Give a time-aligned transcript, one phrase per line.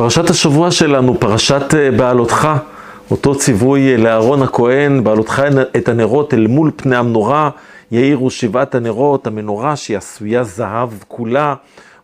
[0.00, 2.48] פרשת השבוע שלנו, פרשת אה, בעלותך,
[3.10, 5.42] אותו ציווי אה, לאהרון הכהן, בעלותך
[5.76, 7.50] את הנרות אל מול פני המנורה,
[7.90, 11.54] יאירו שבעת הנרות, המנורה שהיא עשויה זהב כולה,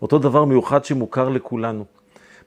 [0.02, 1.84] אותו דבר מיוחד שמוכר לכולנו.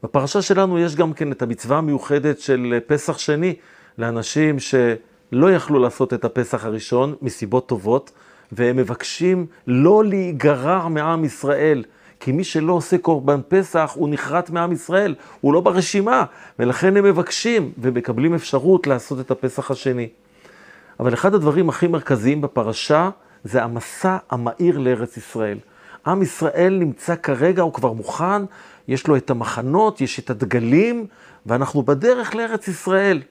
[0.03, 3.55] בפרשה שלנו יש גם כן את המצווה המיוחדת של אה, פסח שני,
[3.97, 8.11] לאנשים שלא יכלו לעשות את הפסח הראשון מסיבות טובות,
[8.51, 11.83] והם מבקשים לא להיגרע מעם ישראל.
[12.19, 16.23] כי מי שלא עושה קורבן פסח, הוא נחרט מעם ישראל, הוא לא ברשימה,
[16.59, 20.09] ולכן הם מבקשים ומקבלים אפשרות לעשות את הפסח השני.
[20.99, 23.09] אבל אחד הדברים הכי מרכזיים בפרשה
[23.43, 25.57] זה המסע המהיר לארץ ישראל.
[26.07, 28.41] עם ישראל נמצא כרגע, הוא כבר מוכן,
[28.87, 31.05] יש לו את המחנות, יש את הדגלים,
[31.45, 33.21] ואנחנו בדרך לארץ ישראל.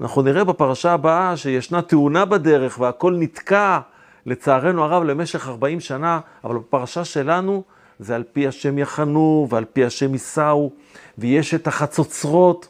[0.00, 3.78] אנחנו נראה בפרשה הבאה שישנה תאונה בדרך והכל נתקע,
[4.26, 7.62] לצערנו הרב, למשך 40 שנה, אבל בפרשה שלנו
[7.98, 10.70] זה על פי השם יחנו ועל פי השם יישאו,
[11.18, 12.68] ויש את החצוצרות.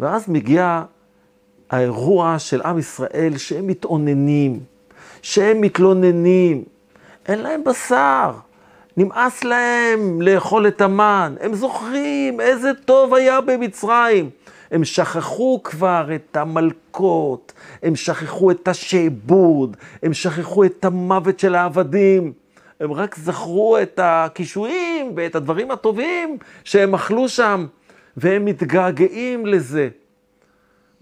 [0.00, 0.82] ואז מגיע
[1.70, 4.60] האירוע של עם ישראל שהם מתאוננים,
[5.22, 6.64] שהם מתלוננים,
[7.26, 8.32] אין להם בשר,
[8.96, 14.30] נמאס להם לאכול את המן, הם זוכרים איזה טוב היה במצרים.
[14.70, 17.52] הם שכחו כבר את המלקות,
[17.82, 22.32] הם שכחו את השעבוד, הם שכחו את המוות של העבדים.
[22.80, 27.66] הם רק זכרו את הקישואים ואת הדברים הטובים שהם אכלו שם,
[28.16, 29.88] והם מתגעגעים לזה.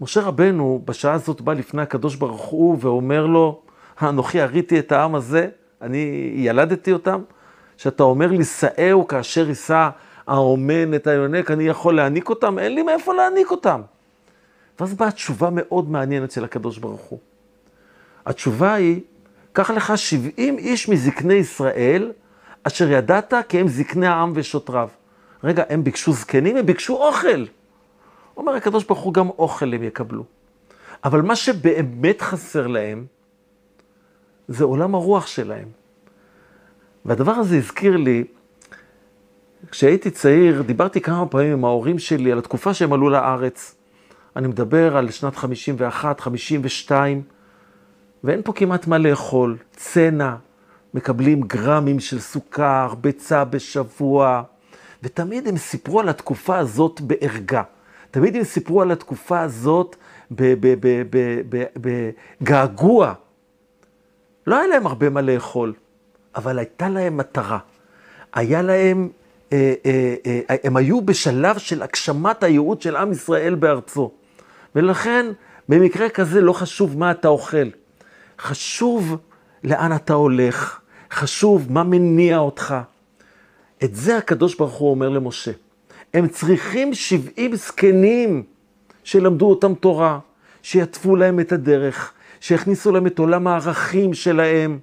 [0.01, 3.61] משה רבנו בשעה הזאת בא לפני הקדוש ברוך הוא ואומר לו,
[4.01, 5.49] אנוכי הריתי את העם הזה,
[5.81, 7.21] אני ילדתי אותם,
[7.77, 9.89] שאתה אומר לי, שאהו כאשר יישא
[10.27, 12.59] האומן את היונק, אני יכול להעניק אותם?
[12.59, 13.81] אין לי מאיפה להעניק אותם.
[14.79, 17.19] ואז באה תשובה מאוד מעניינת של הקדוש ברוך הוא.
[18.25, 19.01] התשובה היא,
[19.57, 22.11] קח לך שבעים איש מזקני ישראל,
[22.63, 24.89] אשר ידעת כי הם זקני העם ושוטריו.
[25.43, 26.57] רגע, הם ביקשו זקנים?
[26.57, 27.45] הם ביקשו אוכל.
[28.37, 30.23] אומר הקדוש ברוך הוא, גם אוכל הם יקבלו.
[31.03, 33.05] אבל מה שבאמת חסר להם,
[34.47, 35.67] זה עולם הרוח שלהם.
[37.05, 38.23] והדבר הזה הזכיר לי,
[39.71, 43.75] כשהייתי צעיר, דיברתי כמה פעמים עם ההורים שלי על התקופה שהם עלו לארץ.
[44.35, 47.36] אני מדבר על שנת 51, 52,
[48.23, 49.57] ואין פה כמעט מה לאכול.
[49.75, 50.35] צנע,
[50.93, 54.43] מקבלים גרמים של סוכר, ביצה בשבוע,
[55.03, 57.63] ותמיד הם סיפרו על התקופה הזאת בערגה.
[58.11, 59.95] תמיד הם סיפרו על התקופה הזאת
[62.41, 63.13] בגעגוע.
[64.47, 65.73] לא היה להם הרבה מה לאכול,
[66.35, 67.59] אבל הייתה להם מטרה.
[68.33, 69.09] היה להם,
[69.53, 74.11] אה, אה, אה, הם היו בשלב של הגשמת הייעוד של עם ישראל בארצו.
[74.75, 75.25] ולכן,
[75.69, 77.67] במקרה כזה לא חשוב מה אתה אוכל.
[78.39, 79.17] חשוב
[79.63, 80.79] לאן אתה הולך,
[81.11, 82.75] חשוב מה מניע אותך.
[83.83, 85.51] את זה הקדוש ברוך הוא אומר למשה.
[86.13, 88.43] הם צריכים שבעים זקנים
[89.03, 90.19] שלמדו אותם תורה,
[90.61, 94.79] שיטפו להם את הדרך, שיכניסו להם את עולם הערכים שלהם.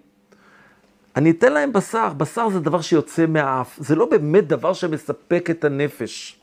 [1.16, 5.64] אני אתן להם בשר, בשר זה דבר שיוצא מהאף, זה לא באמת דבר שמספק את
[5.64, 6.38] הנפש.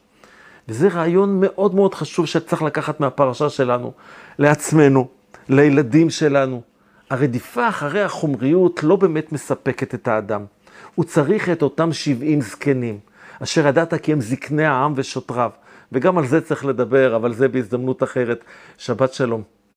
[0.68, 3.92] וזה רעיון מאוד מאוד חשוב שצריך לקחת מהפרשה שלנו,
[4.40, 5.08] לעצמנו,
[5.50, 6.62] לילדים שלנו.
[7.12, 10.46] הרדיפה אחרי החומריות לא באמת מספקת את האדם.
[10.96, 13.00] הוא צריך את אותם שבעים זקנים,
[13.44, 15.52] אשר ידעת כי הם זקני העם ושוטריו.
[15.92, 18.44] וגם על זה צריך לדבר, אבל זה בהזדמנות אחרת.
[18.78, 19.61] שבת שלום.